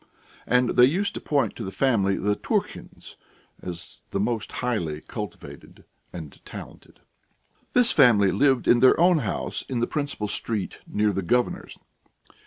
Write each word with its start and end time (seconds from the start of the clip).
And 0.47 0.71
they 0.71 0.85
used 0.85 1.13
to 1.13 1.21
point 1.21 1.55
to 1.55 1.63
the 1.63 1.69
family 1.69 2.15
of 2.15 2.23
the 2.23 2.35
Turkins 2.35 3.17
as 3.61 3.99
the 4.09 4.19
most 4.19 4.51
highly 4.53 5.01
cultivated 5.01 5.83
and 6.11 6.43
talented. 6.43 7.01
This 7.73 7.91
family 7.91 8.31
lived 8.31 8.67
in 8.67 8.79
their 8.79 8.99
own 8.99 9.19
house 9.19 9.63
in 9.69 9.79
the 9.79 9.85
principal 9.85 10.27
street, 10.27 10.79
near 10.87 11.13
the 11.13 11.21
Governor's. 11.21 11.77